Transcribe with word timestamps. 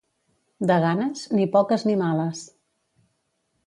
De 0.71 0.77
ganes, 0.85 1.23
ni 1.41 1.47
poques 1.59 1.87
ni 1.91 2.01
males. 2.03 2.45